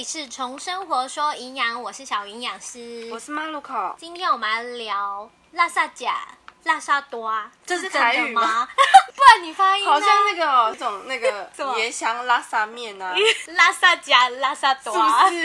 [0.00, 3.94] 里是从生活说营养，我是小营养师，我是马路口。
[3.98, 6.26] 今天我们来聊拉萨甲、
[6.64, 7.30] 拉萨多，
[7.66, 8.40] 这是台语吗？
[8.40, 8.68] 吗？
[9.14, 9.90] 不然你发音呢？
[9.90, 13.14] 好像那个哦，这种那个 椰香拉萨面啊，
[13.52, 15.44] 拉萨甲、拉萨多，是不是？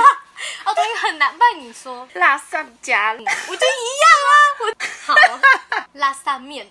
[0.64, 4.32] 哦，台语很难，不然你说，拉萨甲，我就一样啊，
[4.62, 4.74] 我
[5.06, 5.16] 好。
[5.96, 6.66] 拉萨面。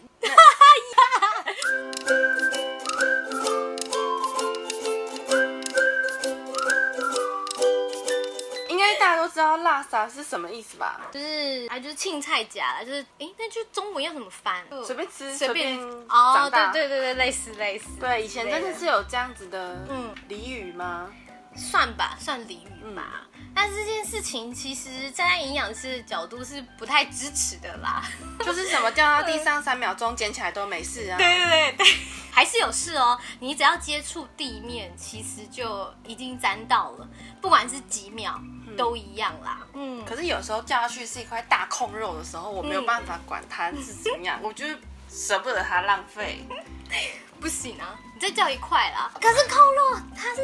[9.45, 11.01] 道辣啥是什么意思吧？
[11.13, 14.65] 就是啊，就是青菜夹啦，就是哎，那就中文要怎么翻？
[14.85, 15.79] 随便吃，随便
[16.09, 16.49] 哦。
[16.51, 17.87] 对对对对，类似类似。
[18.01, 21.11] 对，以前真的是有这样子的嗯俚语吗？
[21.57, 23.03] 算吧，算俚语吧。
[23.15, 28.03] 嗯但是这件事情其实站在营养师的角度是不太支持的啦。
[28.45, 31.17] 就是什么掉到 地上三秒钟捡起来都没事啊。
[31.17, 31.87] 对对对，
[32.33, 33.17] 还是有事哦。
[33.39, 37.09] 你只要接触地面，其实就已经沾到了，
[37.41, 38.37] 不管是几秒
[38.77, 39.61] 都一样啦。
[39.73, 46.45] 嗯，可是有时候掉下去是一块大空肉的时候，我没有嗯办法管它是怎么样，我就是舍不得它浪费。
[47.41, 49.11] 不行啊，你再叫一块啦。
[49.21, 50.43] 可是扣肉它是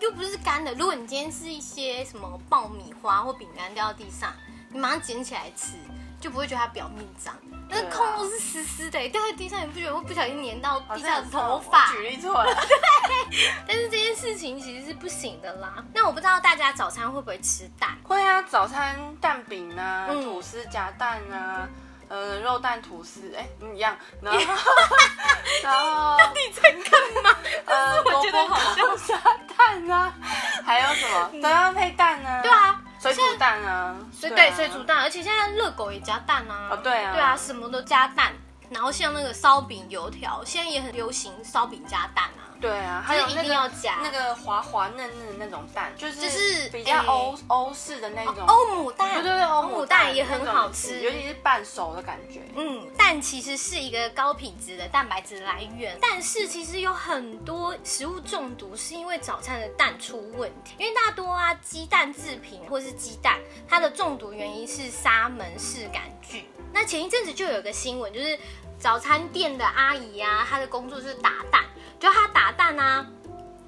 [0.00, 4.32] 又不是干的，如果你今天是一些什么爆米花或饼干掉到地上，
[4.70, 5.74] 你马上捡起来吃，
[6.20, 7.34] 就不会觉得它表面脏。
[7.70, 11.92] 那个对啊扣肉是湿湿的，掉在地上，你不觉得会不小心粘到地上的头发？
[11.92, 12.54] 举例错了。
[12.54, 14.77] 对但是这件事情其实
[15.18, 15.84] 是不行的啦。
[15.92, 17.98] 那我不知道大家早餐会不会吃蛋？
[18.04, 21.68] 会啊，早餐蛋饼啊，嗯吐司夹蛋啊，
[22.08, 23.96] 呃，肉蛋吐司，哎、嗯一样。
[24.22, 24.40] 然后，
[25.64, 27.36] 然后你在干嘛？
[27.66, 29.20] 呃，我觉得卜好笑糕加
[29.56, 30.12] 蛋啊，
[30.64, 32.40] 还有什么都要配蛋啊。
[32.42, 36.68] 对，啊，水煮蛋啊，水对啊水煮蛋，而且现在热狗也加蛋啊。
[36.70, 38.32] 哦对啊对啊，什么都加蛋。
[38.70, 42.47] 然后像那个烧饼、油条，现在也很流行烧饼加蛋啊。
[42.60, 48.44] 对啊，还有一那个定要加那个滑滑嫩嫩的那种蛋，就是就是比较哎欧欧式的那种。
[48.46, 52.40] 欧姆蛋，对对对，欧姆姆蛋也很好吃，尤其是半熟的感觉。
[52.56, 66.44] 嗯，蛋其实是一个高品质的蛋白质来源，但是其实有很多食物中毒是因为早餐的蛋出问题，因为大多啊鸡蛋制品或是鸡蛋，它的中毒原因是沙门氏杆菌。
[66.72, 68.38] 那前一阵子就有个新闻，就是
[68.78, 71.64] 早餐店的阿姨啊，她的工作是打蛋，
[71.98, 73.06] 就他打蛋啊，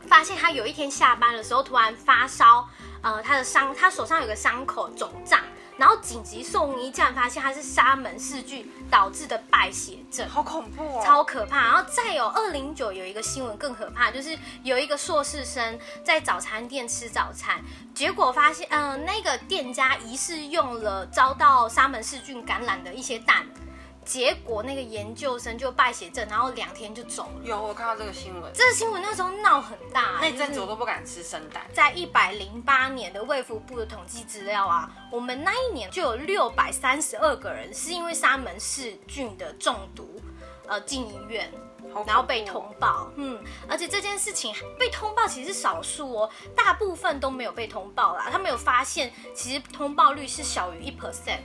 [0.07, 2.69] 发现他有一天下班的时候突然发烧，
[3.03, 5.41] 呃，他的伤，他手上有个伤口肿胀，
[5.77, 10.29] 然后紧急送医竟然，发现他是沙门氏菌导致的败血症。
[10.29, 11.03] 好恐怖哦！
[11.05, 17.61] 超可怕，然后再有二零九有一个新闻更可怕，就是有一个硕士生在早餐店吃早餐，
[17.95, 23.47] 结果发现，呃，那个店家疑似用了遭到沙门氏菌感染的一些蛋，
[24.05, 27.45] 结果那个研究生就败血症，然后两天就走了。
[27.45, 31.65] 有我看到这个新闻，这个新闻那时候闹很大，那一阵子我都不敢吃生蛋。
[31.73, 40.21] 在一百零八年的卫福部的统计资料啊，我们那一年就有六百三十二个人是因为沙门氏菌的中毒，
[40.67, 41.53] 呃，进医院。
[42.07, 48.29] 然后被通报，嗯，而且这件事情被通报其实是少数哦，大部分都没有被通报啦。
[48.31, 51.41] 他们有发现，其实通报率是小于一 percent，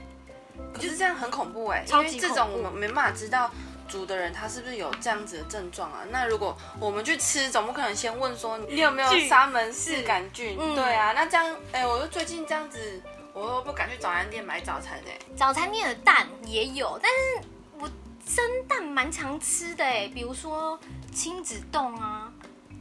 [0.72, 3.50] 可是这样很恐怖哎，因超级为这种我们没办法知道
[3.88, 6.00] 煮的人他是不是有这样子的症状啊。
[6.10, 10.56] 那如果我们去吃，总不可能先问说你有没有沙门氏杆菌？
[10.60, 13.00] 嗯对啊，那这样哎，我就最近这样子，
[13.32, 15.18] 我都不敢去早餐店买早餐哎。
[15.36, 17.88] 早餐店的蛋也有，但是我
[18.26, 20.78] 生蛋蛮常吃的哎，比如说
[21.14, 22.30] 亲子冻啊，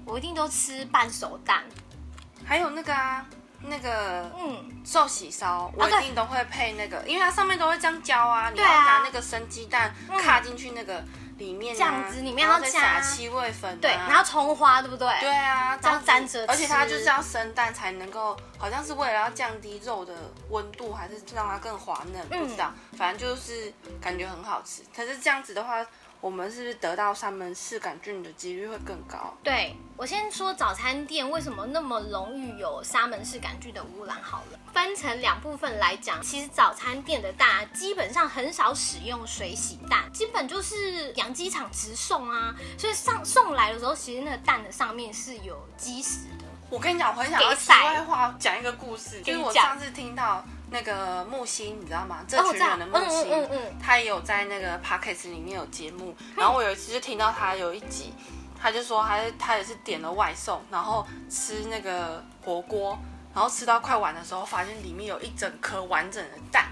[0.05, 1.63] 我一定都吃半熟蛋，
[2.43, 3.25] 还有那个啊，
[3.67, 11.03] 那个嗯，寿喜烧，我一定都会配那个，因为它上面都会这样浇啊，你要拿那个生鸡蛋嗯卡进去那个
[11.37, 15.07] 里面啊，酱汁里面然后再撒七味粉啊，对，然后葱花对不对？
[15.19, 16.51] 对啊，这样子沾着吃。
[16.51, 20.13] 而且它就是要生蛋才能够，好像是为了要降低肉的
[20.49, 24.81] 温度，还是让它更滑嫩，嗯不知道，反正就是感觉很好吃。
[24.95, 25.85] 可是这样子的话，
[26.25, 29.31] 我们是不是得到沙门氏杆菌的几率会更高？
[29.43, 46.45] 对我先说早餐店为什么那么容易有沙门氏杆菌的污染好了，分成两部分来讲，其实早餐店的蛋啊基本上很少使用水洗蛋，基本就是养鸡场直送啊，所以上送来的时候，其实那个蛋的上面是有鸡屎的。
[46.71, 52.19] 我跟你讲，我很想要题给塞外话讲一个故事，就是我上次听到那个木星，你知道吗？
[52.27, 53.79] 这群人的木星，嗯嗯嗯嗯。
[53.81, 58.13] 他也有在那个 podcast 里面有节目，然后我有一次就听到他有一集，
[58.61, 62.97] 他就说他他也是点了外送，然后吃那个火锅，
[63.33, 66.65] 然后吃到快完的时候，发现里面有一整颗完整的蛋，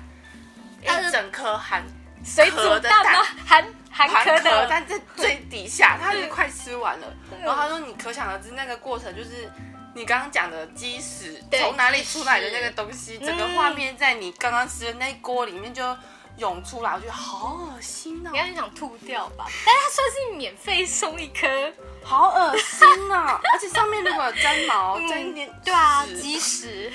[0.86, 1.84] 呃一整颗含
[2.24, 3.04] 水煮壳的蛋？
[3.46, 7.08] 含含含壳壳的，但在最底下， 他就快吃完了。
[7.44, 9.48] 然后他说：“你可想而知，那个过程就是
[9.96, 15.84] 你刚刚讲的鸡屎对从哪里出来的那个东西，整个嗯画面在你刚刚吃的那锅里面就
[16.38, 19.46] 涌出来，我觉得好恶心哦应，该是想吐掉吧？
[19.66, 21.48] 但是它算是免费送一颗，
[22.04, 23.40] 好恶心啊！
[23.54, 26.92] 而且上面如果有粘毛，嗯沾一点对啊，屎鸡屎。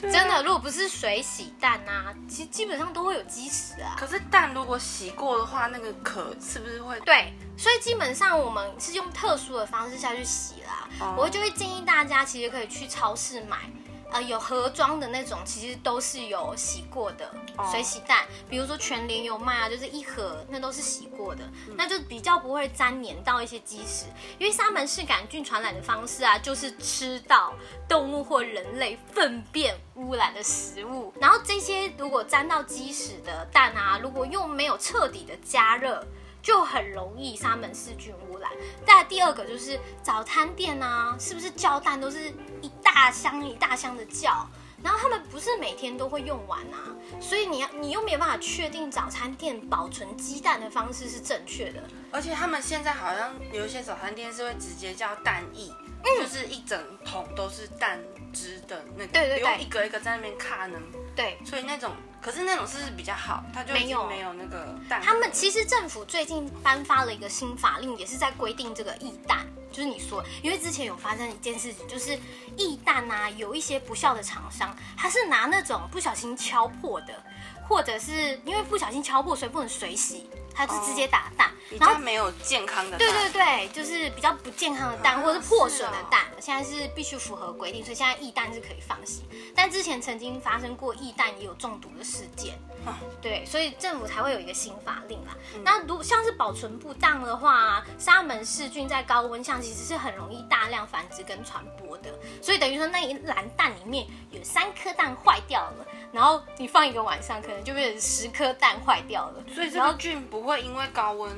[0.00, 3.94] 真的，如果不是水洗蛋啊，其实基本上都会有鸡屎啊。
[3.98, 6.98] 可是蛋如果洗过的话，那个壳是不是会？
[7.00, 10.88] 对，所以基本上我们是用特殊的方式下去洗啦。
[11.00, 13.70] 哦我就会建议大家，其实可以去超市买，
[14.10, 24.06] 呃，有盒装的那种，其实都是有洗过的哦水洗蛋，比如说全联有卖啊，就是一盒，那都是洗过的，嗯那就比较不会粘黏到一些鸡屎。
[24.38, 27.52] 因为沙门氏杆菌传染的方式啊，就是吃到
[27.88, 36.02] 动物或人类粪便污染的食物，然后这些如果沾到鸡屎的蛋啊，如果又没有彻底的加热。
[36.42, 38.50] 就很容易沙门氏菌污染。
[38.86, 42.28] 再第二个就是早餐店啊，是不是叫蛋都是
[42.60, 44.46] 一大箱一大箱的叫？
[44.80, 51.82] 然后他们不是每天都会用完啊，所以你要你又没有办法确定早餐店保存鸡蛋的方式是正确的。
[52.12, 55.72] 而且他们现在好像有一些早餐店是会直接叫蛋液，
[56.04, 57.98] 就是一整桶都是蛋
[58.32, 60.78] 汁的那个，对对对不用一个一个在那边看呢。
[61.18, 63.42] 对，所以那种，可是那种是比较好？
[63.52, 65.02] 它就没有没有那个蛋。
[65.02, 72.16] 他们其实政府最近颁发了一个新法令，也是在规定这个易蛋，就是你说，因为之前有发生一件事情，就是
[72.56, 77.20] 易蛋啊，有一些不孝的厂商，他是拿那种不小心敲破的，
[77.68, 82.98] 或者是因为不小心敲破，所以不能水洗，他是直接打蛋，比然后较没有健康的蛋。
[82.98, 89.24] 对对对，就是比较不健康的蛋，啊或者是破损的蛋，现在是必须符合规定，所以现在易蛋是可以放行。
[89.54, 95.36] 但之前曾经发生过易蛋也有中毒的事件，啊对，所以政府才会有一个新法令啦。
[95.54, 102.12] 嗯那如像是保存不当的话，沙门氏菌在高温下其实是很容易大量繁殖跟传播的，
[102.42, 109.44] 所以等于说那一篮蛋里面有三颗蛋坏掉了，然后你放一个晚上，可能就变成十颗蛋坏掉了。
[109.54, 111.30] 所以这个菌不会因为高温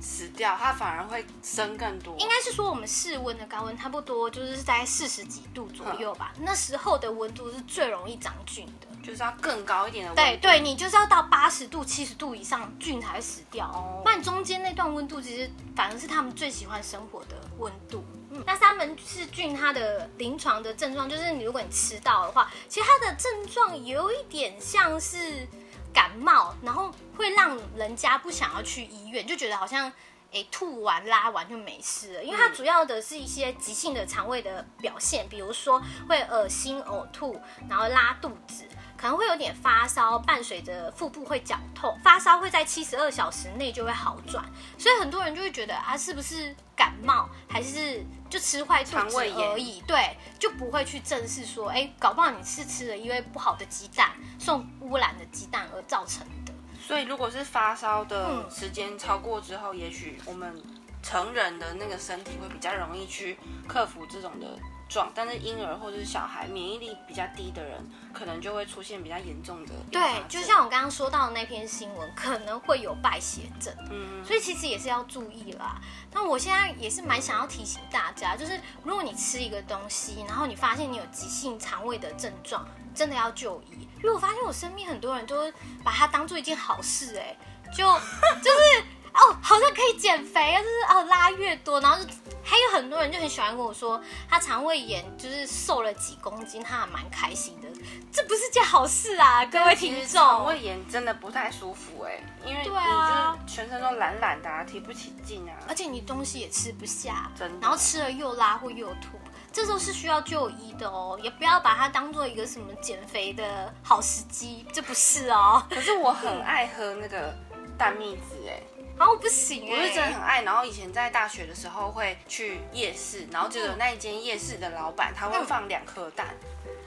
[0.00, 2.16] 死掉，它反而会生更多。
[2.18, 8.88] 应该是说我们室温的高温差不多就是在四十几度左右吧，那时候的温度是最容易长菌的。
[9.00, 10.22] 就是要更高一点的温度。
[10.22, 13.64] 对对，你就是要到八十度、七十度以上，菌才会死掉。
[13.66, 18.04] 哦不然中间那段温度其实反而是他们最喜欢生活的温度。
[18.30, 25.48] 嗯，那三门氏菌它的临床的症状就是，你如果你吃到的话，其实它的症状有一点像是
[25.92, 29.92] 感冒，然后会让人家不想要去医院，就觉得好像。
[30.30, 44.44] 诶，吐完拉完就没事了，因为它主要的是一些急性的肠胃的表现，比如说会恶心、呕吐，然后拉肚子，可能会有点发烧，伴随着腹部会绞痛，发烧会在七十二小时内就会好转，
[44.76, 49.80] 所以很多人就会觉得啊，是不是感冒，还是就吃坏肚子肠胃而已？
[49.86, 56.52] 对，就不会去正视说，哎，搞不好你是吃了因为不好的鸡蛋，受污染的鸡蛋而造成的。
[56.80, 60.60] 所以如果是发烧的嗯时间超过之后，也许我们
[61.02, 67.78] 成人的那个身体会比较容易去克服这种的状，但是婴儿或者是小孩免疫力比较低的人，
[68.12, 73.74] 可能就会出现比较严重的对，就像我刚刚说到的那篇新闻，可能会有败血症。
[73.90, 75.80] 嗯，所以其实也是要注意啦。
[76.12, 83.86] 那我现在也是蛮想要提醒大家，就是如果你吃一个东西，然后你发现你有急性肠胃的症状，真的要就医。
[83.98, 85.52] 因为我发现我身边很多人都
[85.84, 87.36] 把它当做一件好事、哎，
[87.72, 92.08] 就就是哦，好像可以减肥啊，就是哦拉越多，然后就
[92.48, 97.68] 还有很多人就很喜欢跟我说，他肠胃炎就是瘦了几公斤，他还蛮开心的。
[98.10, 100.46] 这不是件好事啊，各位听其实肠。
[100.46, 105.52] 胃炎真的不太舒服哎、因为你对啊就是全身都懒懒的、啊，提不起劲啊。
[105.68, 109.18] 而且你东西也吃不下，真的然后吃了又拉或又吐，
[109.52, 115.62] 这时候是需要就医的哦，也不要把它当做一个什么减肥的好时机，这不是哦。
[115.68, 117.34] 可是我很爱喝那个
[117.76, 118.67] 蛋蜜汁哎、然
[119.06, 120.42] 后不行哎、我是真的很爱。
[120.42, 126.26] 然后以前在大学的时候会去夜市，然后就有那一间夜市的老板他会放两颗蛋，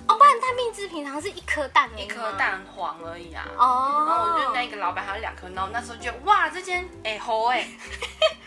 [0.07, 3.47] 哦，不然蛋蜜汁平常是一颗蛋一颗蛋黄而已啊。
[3.57, 7.67] 哦，然后我就那个老板还有两颗，然后那时候就哇，这间哎好哎，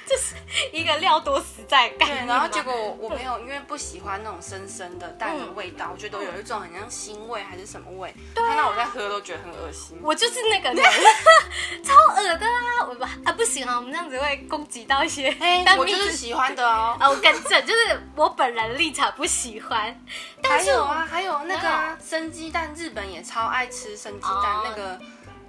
[0.72, 9.98] 一个料多实在感对，然后结果我我没有，因为不喜欢那种生生的蛋的味道，我觉得有一种很像腥味还是什么味，看到我在喝都觉得很恶心。
[10.02, 10.84] 我就是那个人，
[11.82, 12.86] 超恶的啊！
[12.88, 15.84] 我不啊不行啊，我们这样子会攻击到一些但， 我。
[15.84, 16.96] 就是喜欢的哦。
[16.98, 19.94] 啊，我更正，就是我本人立场不喜欢，还
[20.42, 25.00] 但是我有啊，还有那个啊生鸡蛋，日本也超爱吃生鸡蛋哦，那个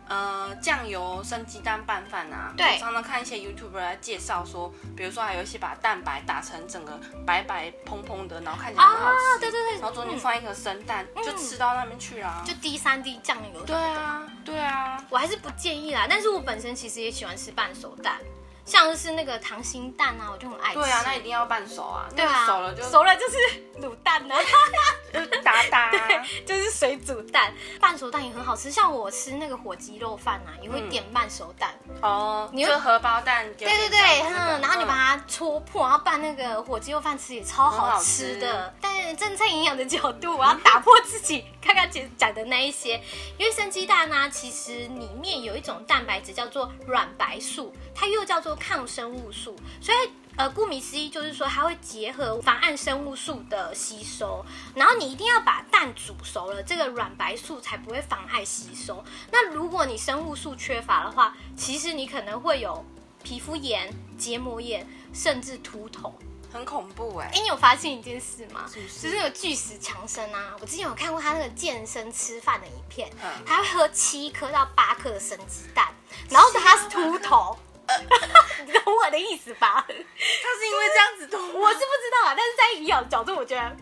[0.07, 2.65] 呃酱油生鸡蛋拌饭啊，对。
[2.73, 9.73] 我常常看一些 YouTuber 来介绍说，比如说还有一些把蛋白打成整个白白蓬蓬的，然后看起来很好吃，啊对对对。
[9.79, 12.43] 然后中间嗯放一颗生蛋，就吃到那边去啦。
[12.45, 13.65] 就滴三滴酱油。
[13.65, 18.19] 对啊，对啊，我还是不建议啦，但是我本身其实也喜欢吃半熟蛋，
[18.65, 20.79] 像是那个溏心蛋啊，我就很爱吃。
[20.79, 23.37] 对啊，那一定要半熟啊，对啊，那熟了就熟了就是
[23.79, 24.35] 卤蛋呢、
[25.13, 25.91] 就哒哒。
[26.45, 28.71] 就是水煮蛋，半熟蛋也很好吃。
[28.71, 31.73] 像我吃那个火鸡肉饭啊，也会嗯点半熟蛋。
[32.01, 33.99] 哦，你就荷包蛋，对对对
[34.61, 38.73] 然后你把它戳破，然后拌那个火鸡肉饭吃也超好吃的。
[38.79, 43.01] 但是政策营养的角度，我要打破自己刚刚讲讲的那一些，
[43.37, 50.11] 因为生鸡蛋呢、其实里面有一种蛋白质叫做卵白素，它又叫做抗生物素，所以。
[50.37, 59.03] 呃，顾名思义就是说它会结合妨碍生物素的吸收，然后你一定要把蛋煮熟了，这个软白素才不会妨碍吸收。
[59.31, 62.83] 那如果你生物素缺乏的话，其实你可能会有
[63.23, 66.13] 皮肤炎、结膜炎，甚至秃头。
[66.51, 67.41] 很恐怖哎哎，。
[67.41, 68.65] 你有发现一件事吗？
[68.71, 75.93] 是是就是那个巨石强森啊，我之前有看过他那个健身吃饭的影片，嗯他会喝七颗到八颗的生鸡蛋，
[76.29, 77.57] 然后他是秃头。
[78.65, 79.85] 你懂我的意思吧？
[79.87, 83.75] 他是因为这样子懂我是不知道啊，但是在营养角度，我觉得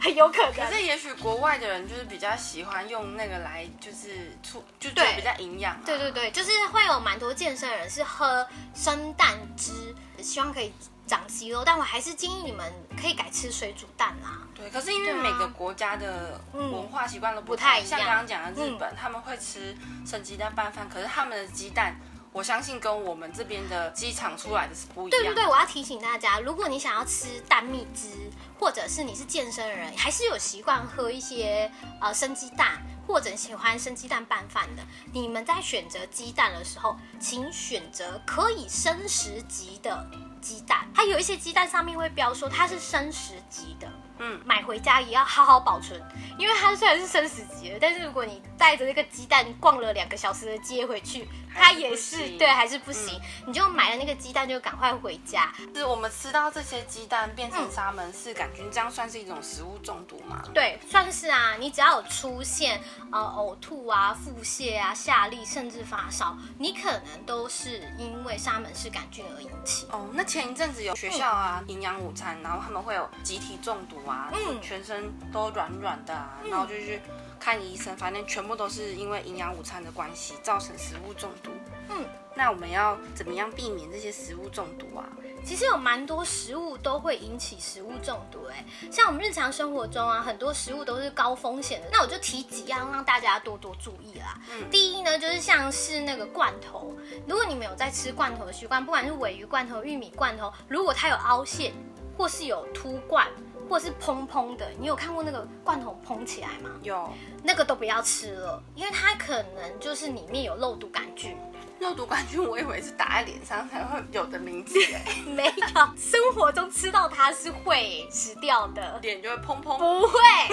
[0.00, 0.52] 很有可能。
[0.52, 5.80] 可是也许国外的人就是比较喜欢用那个来，就是出就对比较营养、啊。
[5.84, 10.72] 对对对，就是会有蛮多健身人是喝生蛋汁，希望可以
[11.06, 14.38] 长肌肉，但我还是建议你们可以改吃水煮蛋啦。
[14.54, 21.96] 对，可是因为每个国家的嗯文化习惯都不不太一样嗯像刚刚讲的日本，他们会吃生鸡蛋拌饭，可是他们的鸡蛋，
[22.38, 25.10] 我相信跟我们这边的机场出来的是不一样。
[25.10, 31.68] 对对对，我要提醒大家，如果你想要吃蛋蜜汁，或者是你是健身人，还是有习惯喝一些
[32.00, 40.08] 呃生鸡蛋，或者喜欢生鸡蛋拌饭的，你们在选择鸡蛋的时候，请选择可以生食级的
[40.40, 40.86] 鸡蛋。
[40.94, 43.90] 它有一些鸡蛋上面会标说它是生食级的。
[44.18, 46.00] 嗯，买回家也要好好保存，
[46.38, 53.20] 因为它虽然是生死级的，但是如果你带着那个鸡蛋逛了两个小时的街回去，它也是对，还是不行。
[53.46, 55.52] 你就买了那个鸡蛋就赶快回家。
[55.74, 60.42] 是我们吃到这些鸡蛋变成嗯沙门氏杆菌，这样算是一种食物中毒吗？
[60.52, 61.54] 对，算是啊。
[61.58, 69.86] 你只要有出现呃呕吐啊、腹泻啊、下痢，甚至发烧，你可能都是因为沙门氏杆菌而引起。
[69.90, 77.00] 哦，那前一阵子有学校啊，营养午餐，然后他们会有集体中毒啊，嗯全身都软软的啊，然后就去
[77.38, 81.50] 看医生，反正全部都是因为营养午餐的关系造成食物中毒。
[81.90, 85.06] 嗯，那我们要怎么样避免这些食物中毒啊？
[85.44, 91.88] 其实有蛮多食物都会引起食物中毒、哎，像我们日常生活中啊，很多食物都是高风险的。
[91.92, 94.38] 那我就提几样让大家多多注意啦。
[94.52, 96.94] 嗯第一呢，就是像是那个罐头，
[97.26, 101.72] 如果你们有在吃罐头的习惯，不管是尾鱼罐头、玉米罐头，如果它有凹陷，
[102.16, 103.26] 或是有凸罐，
[103.68, 106.70] 或是蓬蓬的，你有看过那个罐头蓬起来吗？
[106.82, 107.10] 有
[107.42, 111.36] 那个都不要吃了，因为它可能就是里面有肉毒杆菌。
[111.80, 115.52] 肉毒杆菌，我以为是打在脸上才会有的名字哎， 没有，
[115.96, 118.98] 生活中吃到它是会死掉的。
[119.02, 119.78] 脸就会砰砰。
[119.78, 120.18] 不会，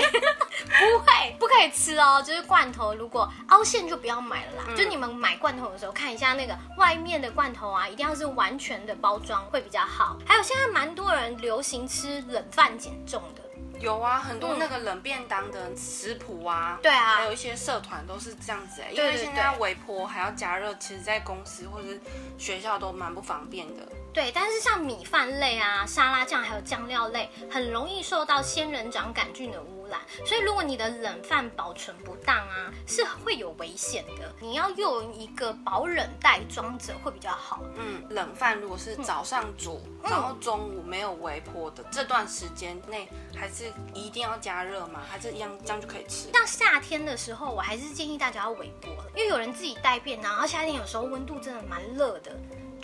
[0.80, 2.22] 不会，不可以吃哦。
[2.26, 4.64] 就是罐头，如果凹陷就不要买了啦。
[4.68, 10.18] 嗯就你们买罐头的时候，看一下那个外面的罐头啊，一定要是完全的包装会比较好。
[10.26, 13.42] 还有现在蛮多人流行吃冷饭减重的，
[13.86, 14.60] 有啊，很多嗯。
[14.60, 17.18] 那个冷便当的食谱啊，对啊。
[17.18, 22.02] 还有一些社团都是这样子、欸，因为现在微波还要加热，其实在公司或者是
[22.38, 23.88] 学校都蛮不方便的。
[24.16, 34.34] 对，但是像米饭类啊、沙拉酱还有酱料类，很容易受到仙人掌杆菌的污染，所以如果你的冷饭保存不当啊，是会有危险的。
[34.40, 37.62] 你要用一个保冷袋装着会比较好。
[37.76, 45.02] 嗯，冷饭如果是早上煮，嗯然后中午没有微波的这段时间内，还是一定要加热吗？
[45.12, 46.32] 还是一样这样就可以吃？
[46.32, 52.32] 像夏天的时候，我还是建议大家要微波，因为有人自己带便当，然后夏天有时候温度真的蛮热的，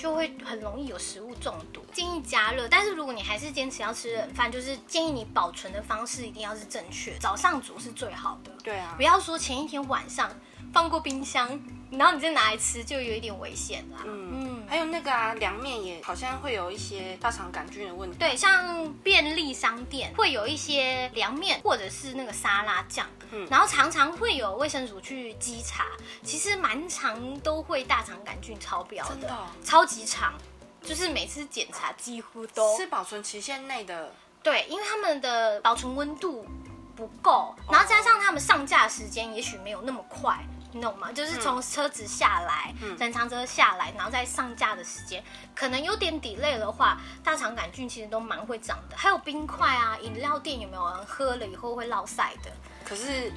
[0.01, 1.85] 就会很容易有食物中毒。
[1.93, 10.27] 建议加热，但是如果你还是坚持要吃冷饭，就是建议你保存的方式一定要是正确，早上煮是最好的，对啊不，要说前一天晚上
[10.73, 11.47] 放过冰箱，
[11.91, 13.99] 然后你再拿来吃，就有一点危险啦。
[14.05, 18.17] 嗯嗯还有那个啊，凉面也好像会有一些大肠杆菌的问题。
[18.17, 23.45] 对，像便利商店会有一些凉面或者是那个沙拉酱，嗯。
[23.51, 25.87] 然后常常会有卫生署去稽查，
[26.23, 29.47] 其实蛮常都会大肠杆菌超标的，真的哦。
[29.61, 30.35] 超级长，
[30.81, 36.47] 就是每次检查几乎都是保存期限内的，对，因为他们的保存温度
[36.95, 40.37] 不够，然后加上他们上架时间也许没有那么快，
[40.73, 45.23] 弄嘛，就是从车子下来，整长车下来，然后再上架的时间，
[45.55, 48.97] 可能有点 delay 的话，大肠杆菌其实都蛮会长的。
[48.97, 52.51] 还有冰块啊，饮料店有没有人喝了以后会落晒的？
[52.85, 53.31] 可是。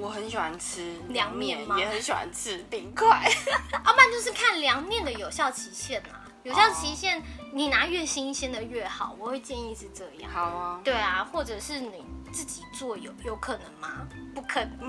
[0.00, 3.30] 我很喜欢吃凉面，也很喜欢吃冰块。
[3.72, 10.30] 要 不然就是看凉面的有效期限啊，有效期限你拿越新鲜的越好，我会建议是这样。
[10.30, 10.80] 好啊。
[10.84, 14.06] 对啊，或者是你自己做有有可能吗？
[14.34, 14.88] 不可能。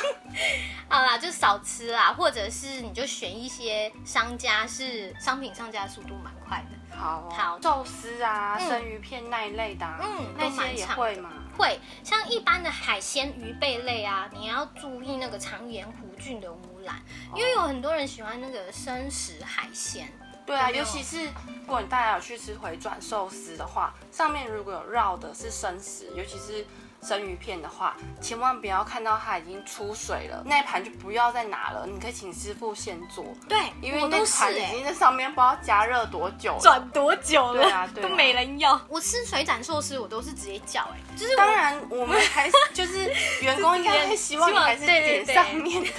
[0.88, 6.96] 好啦，就少吃啦，或者是你就选一些商家是商品上架速度蛮快的。
[6.96, 7.30] 好。
[7.30, 7.58] 好。
[7.62, 11.30] 寿司啊，生鱼片那一类的，嗯，那些也会吗？
[11.56, 17.00] 会像一般的海鲜鱼贝类啊，你要注意那个肠炎弧菌的污染，
[17.34, 20.10] 因为有很多人喜欢那个生食海鲜。
[20.46, 26.66] 对啊，尤其是如果你大家有去吃回转寿司的话，上面如果有绕的是生食，尤其是。
[27.02, 31.86] 生鱼片的话，千万不要看到它已经出水了，那一盘就不要再拿了。
[31.86, 33.24] 你可以请师傅先做。
[33.48, 38.78] 对，因为那盘已经在上面不知道加热多久，转多久了，对啊，都没人要。
[38.86, 45.90] 我吃水斩寿司，我都是直接叫，哎，就是当然我们还是就是员工应该会希望还是 点上面的。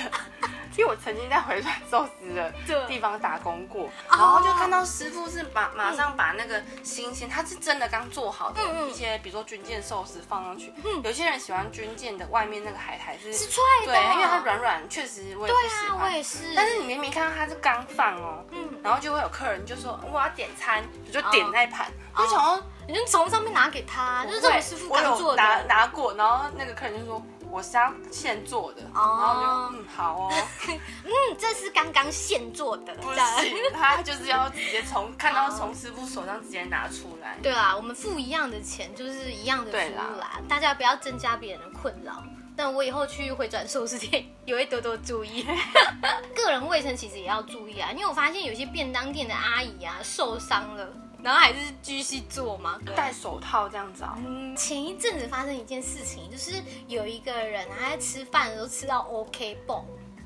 [0.81, 2.51] 因为我曾经在回转寿司的
[2.87, 8.59] 地方打工过，然后就看到师傅是马马上把那个新鲜，他是真的刚做好的
[8.89, 10.73] 一些，比如说军舰寿司放上去。
[11.03, 15.99] 有些人喜欢军舰的外面那个海苔是是脆的，对，因为它软软，确实我也不喜欢。
[16.01, 16.55] 我也是。
[16.55, 21.85] 但是你明明看到它是刚放哦，嗯，然后就会有客人就说我要点餐，我就点那一盘，
[22.17, 25.43] 就想要你就从上面拿给他，就是这种师傅刚做的。
[25.43, 27.23] 拿拿过，然后那个客人就说。
[27.51, 30.33] 我是要现做的，然后就嗯好哦，
[30.69, 37.37] 嗯这是刚刚现做的，不行，他就是要直接从看到从师傅手上直接拿出来。
[37.43, 42.23] 对啦，我们付一样的钱就是一样的服务啦，大家不要增加别人的困扰。
[42.53, 45.45] 但我以后去回转寿司店也会多多注意，
[46.35, 50.87] 个人卫生其实也要注意啊，因为我发现有些便当店的阿姨啊受伤了。
[51.23, 52.79] 然后还是继续做吗？
[52.95, 54.17] 戴手套这样子啊。
[54.17, 56.53] 嗯，前一阵子发生一件事情，就是
[56.87, 59.85] 有一个人他在吃饭的时候吃到 OK 泵，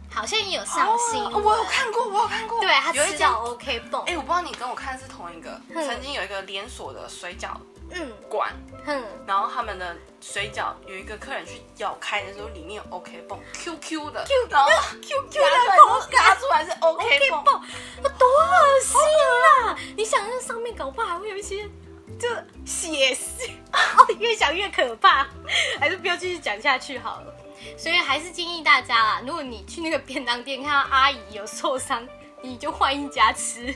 [0.10, 2.62] 好像也有上新我有看过，我有看过。
[2.62, 4.04] 对，他吃到 OK 泵。
[4.06, 5.60] 哎，我不知道你跟我看是同一个。
[5.74, 7.52] 曾经有一个连锁的水饺。
[7.92, 8.52] 嗯，管，
[8.88, 14.72] 嗯，然后他们的水饺有一个客人去咬开的时候，里面有 OK 泵，Q Q 的，Q 然后
[15.04, 15.24] Q
[26.66, 27.34] 下去好了。
[27.78, 32.06] 所以还是建议大家啦，如果你去那个便当店看到阿姨有受伤，
[32.42, 33.74] 你就换一家吃。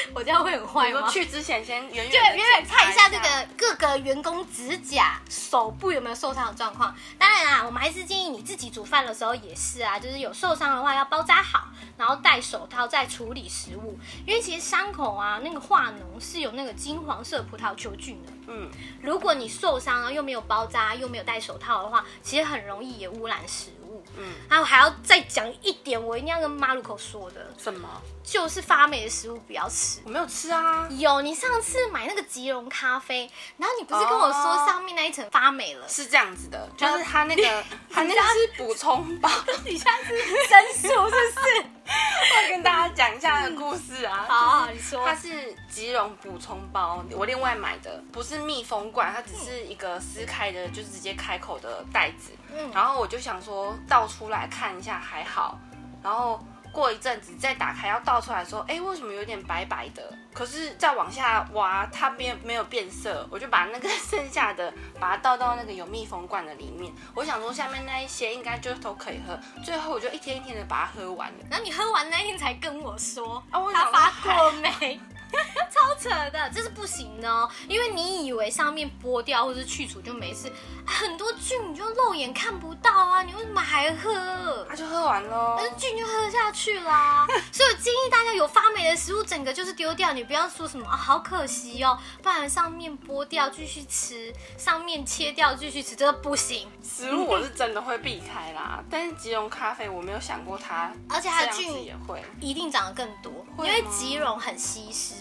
[0.14, 1.08] 我这样会很坏吗？
[1.08, 6.94] 去之前先远远远远看一下这个各个员工指甲、手部有没有受伤的状况。
[7.18, 13.98] 当然啦，我们还是建议你自己煮饭的时候也是啊，就是有受伤的话要包扎好，然后戴手套再处理食物。
[14.26, 18.32] 因为其实伤口啊，那个化脓是有那个金黄色葡萄球菌的。
[18.48, 18.68] 嗯，
[19.02, 23.79] 如果你受伤了又没有包扎又没有戴手套的话，其实很容易也污染食物。
[24.16, 27.52] 嗯，然后还要再讲一点，我一定要跟马路口说的。
[27.58, 27.88] 什么？
[28.22, 30.00] 就是发霉的食物不要吃。
[30.04, 30.86] 我没有吃啊。
[30.90, 35.88] 有，你上次买那个吉隆咖啡，然后你不是跟我说上面那一层发霉了？
[35.88, 39.28] 是这样子的，就是它那个， 它那个是补充包，
[39.64, 41.64] 底下是生素，是不是？
[42.44, 44.24] 我跟大家讲一下它的故事啊。
[44.28, 45.04] 好，你说。
[45.04, 52.32] 它是吉绒补充包，我另外买的，不是密封罐，它只是一个撕开的，就是直接开口的袋子。
[52.52, 52.70] 嗯。
[52.72, 55.58] 然后我就想说倒出来看一下还好，
[56.02, 56.38] 然后。
[56.72, 60.12] 过一阵子再打开要倒出来说，哎，为什么有点白白的？
[60.32, 66.92] 可是再往下挖，它变没有变色，我就把那个剩下的把它倒到那个有密封罐的里面。
[67.14, 69.38] 我想说下面那一些应该就都可以喝。
[69.64, 71.38] 最后我就一天一天的把它喝完了。
[71.50, 75.00] 然后你喝完那一天才跟我说，它发过 霉。
[75.70, 80.50] 超扯的，这是不行的哦，因为你以为上面剥掉或者去除就没事，
[80.84, 84.66] 很多菌你就肉眼看不到啊，你为什么还喝？
[84.68, 87.26] 那就喝完喽，那菌就喝下去啦。
[87.52, 96.68] 所以我建议大家有发霉的食物，整个就是丢掉，你不要说什么啊，好可惜哦，不然上面剥掉继续吃，上面切掉继续吃，这个不行。
[96.82, 105.14] 食物我是真的会避开啦，但是吉隆咖啡我没有想过它，而且它的菌也会一定长得更多，因为吉隆很稀释。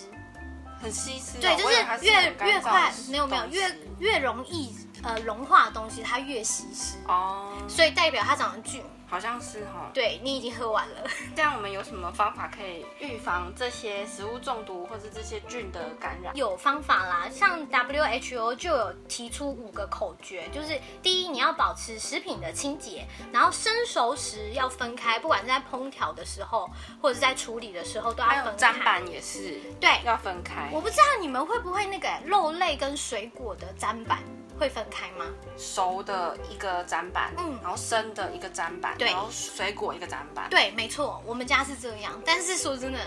[0.81, 8.83] 很稀释，对，就是越越快，没有没有，越越容易呃融化的东西，它越稀释，哦，所以代表它长得菌。
[9.11, 9.89] 好像是哈。
[9.91, 10.97] 对你已经喝完了。
[11.35, 16.31] 这样我们有什么方法可以预防这些食物中毒或者这些菌的感染？
[16.35, 26.69] 有方法啦，像 WHO 就有提出五个口诀，就是第一，你要保持食品的清洁，然后生熟食要分开，不管是在烹调的时候
[27.01, 28.71] 或者是在处理的时候都要分开。
[28.71, 34.19] 砧板也是对，要分开我，不知道你们会不会那个肉类跟水果的砧板
[34.59, 35.25] 会分开吗？
[35.57, 42.21] 熟的一个砧板，嗯然后生的一个砧板，对然后水果一个砧板，对，没错，我们家是这样。
[42.25, 42.99] 但是说真的，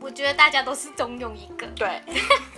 [0.00, 1.66] 我觉得大家都是中用一个。
[1.74, 2.00] 对，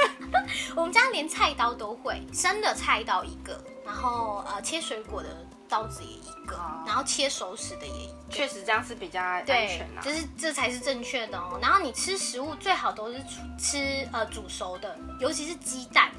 [0.77, 5.29] 我们家连菜刀都会，生的菜刀一个，然后呃切水果的
[5.69, 8.13] 刀子也一个，哦然后切熟食的也一个。
[8.31, 10.01] 确实这样是比较安对全，啊。
[10.03, 11.59] 就是这才是正确的哦。
[11.61, 13.19] 然后你吃食物最好都是
[13.59, 16.11] 吃呃煮熟的，尤其是鸡蛋、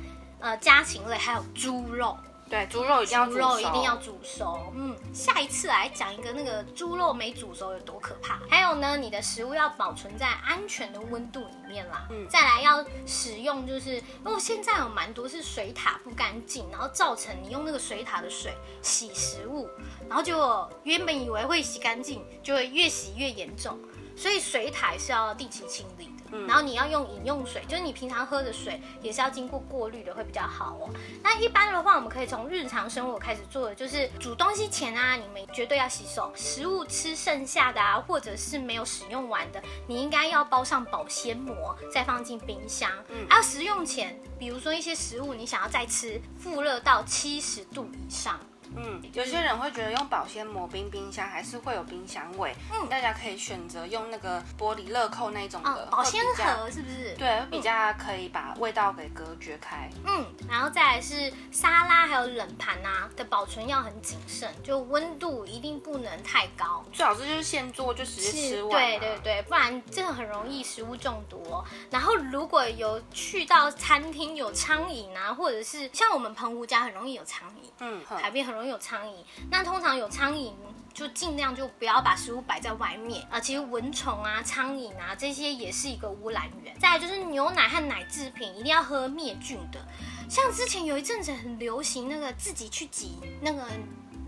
[0.44, 2.18] 呃家禽类，还有猪肉。
[2.50, 4.74] 对，猪肉一定要猪煮熟肉一定要煮熟。
[4.76, 8.40] 嗯，下一次来讲一个那个猪肉没煮熟有多可怕。
[8.48, 12.06] 还有呢，你的食物要保存在安全的温度里面啦。
[12.12, 18.54] 嗯再来要使用就是，哦，现在有蛮多是水塔不干净，然后造成你用那个水塔的水
[18.84, 19.68] 洗食物，
[20.08, 23.80] 然后结果原本以为会洗干净，就会越洗越严重。
[24.16, 26.13] 所以水塔是要定期清理的。
[26.34, 30.90] 嗯然后你要用饮用水，就是你平常喝的水也是要经过过滤的，会比较好哦。
[31.24, 36.32] 那一般的话，我们可以从日常生活开始做的，就是煮东西前啊，你们绝对要洗手。
[36.36, 42.90] 食物吃剩下的啊，或者是没有使用完的，你应该要包上保鲜膜，再放进冰箱。
[43.10, 48.40] 嗯，还有食用前，比如说一些食物你想要再吃，复热到七十度以上。
[48.76, 57.16] 嗯，有些人会觉得用保鲜膜冰冰箱还是会有冰箱味，嗯大家可以选择用那个玻璃乐扣那种的，哦，保鲜盒是不是？
[57.18, 59.90] 对，比较可以把味道给隔绝开。
[60.06, 66.84] 嗯，然后再来是沙拉还有冷盘啊的保存要很谨慎，就温度一定不能太高。
[66.92, 69.20] 最好是就是现做就直接吃完、对对。
[69.24, 71.64] 对，不然真的很容易食物中毒哦。
[71.90, 79.14] 然后如果有去到餐厅有苍蝇啊，或者是像我们澎湖家很容易有苍蝇，嗯，海边很容易有苍蝇。
[79.50, 80.54] 那通常有苍蝇。
[80.94, 86.78] 就尽量就不要把食物摆在外面啊、其实蚊虫啊、苍蝇啊这些也是一个污染源。
[86.78, 89.84] 再来就是牛奶和奶制品一定要喝灭菌的，
[90.30, 93.66] 像之前有一阵子很流行那个自己去挤那个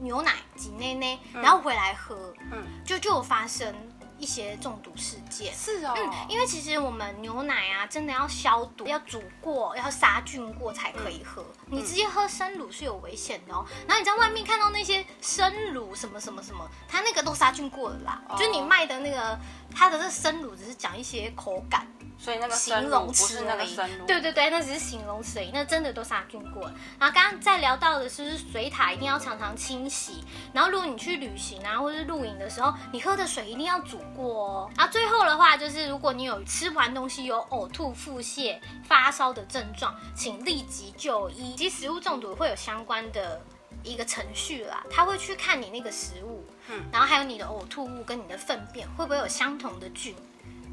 [0.01, 3.71] 牛奶挤奶奶，然后回来喝，嗯就就有发生
[4.17, 5.53] 一些中毒事件。
[5.53, 11.45] 是哦，嗯，因为其实我们牛奶啊，真的要消毒，要煮过，要杀菌过才可以喝。
[11.67, 13.65] 你直接喝生乳是有危险的哦。
[13.87, 18.21] 然后你在外面看到那些生乳什么什么什么，它那个都杀菌过了啦。
[18.29, 19.37] 哦就是你卖的那个，
[19.73, 21.87] 它的这生乳只是讲一些口感。
[22.17, 26.63] 所以那个形容词那个而已生乳，对对对，那只是形容词，那真的都杀菌过。
[26.99, 30.23] 然后刚刚在聊到的是，就是水塔一定要常常清洗。
[30.53, 34.71] 然后如果你去旅行啊，或者是露营的时候，你喝的水一定要煮过哦。
[34.77, 41.55] 然后最后的话就是，如果你有吃完东西有呕吐、腹泻、发烧的症状，请立即就医。
[41.55, 43.41] 其实食物中毒会有相关的。
[43.83, 50.15] 一个程序啦，他会去看你那个食物，嗯然后还有你的呕吐物跟你的粪便会不会有相同的菌，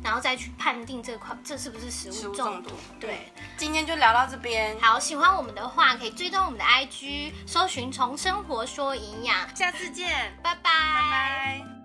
[0.02, 2.70] 然后再去判定这块这是不是食食物物中毒中毒。
[3.00, 10.70] 对，今天就聊到这边，好，喜欢我们的话可以追踪我们的 IG，搜寻“从生活说营养”，下次见，拜拜。
[10.70, 11.81] 拜拜。